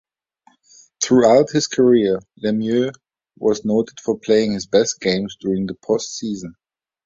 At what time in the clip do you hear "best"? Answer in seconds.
4.65-4.99